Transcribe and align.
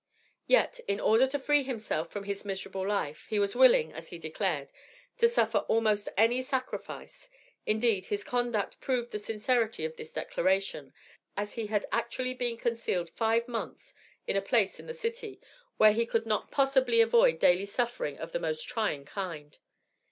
Yet, 0.47 0.79
in 0.87 0.99
order 0.99 1.27
to 1.27 1.37
free 1.37 1.61
himself 1.61 2.09
from 2.09 2.23
his 2.23 2.43
"miserable" 2.43 2.87
life, 2.87 3.27
he 3.29 3.37
was 3.37 3.55
willing, 3.55 3.93
as 3.93 4.07
he 4.07 4.17
declared, 4.17 4.69
to 5.19 5.27
suffer 5.27 5.59
almost 5.67 6.09
any 6.17 6.41
sacrifice. 6.41 7.29
Indeed, 7.67 8.07
his 8.07 8.23
conduct 8.23 8.79
proved 8.81 9.11
the 9.11 9.19
sincerity 9.19 9.85
of 9.85 9.95
this 9.97 10.11
declaration, 10.11 10.91
as 11.37 11.53
he 11.53 11.67
had 11.67 11.85
actually 11.91 12.33
been 12.33 12.57
concealed 12.57 13.11
five 13.11 13.47
months 13.47 13.93
in 14.25 14.35
a 14.35 14.41
place 14.41 14.79
in 14.79 14.87
the 14.87 14.95
city, 14.95 15.39
where 15.77 15.93
he 15.93 16.07
could 16.07 16.25
not 16.25 16.49
possibly 16.49 16.99
avoid 16.99 17.37
daily 17.37 17.65
suffering 17.67 18.17
of 18.17 18.31
the 18.31 18.39
most 18.39 18.67
trying 18.67 19.05
kind. 19.05 19.59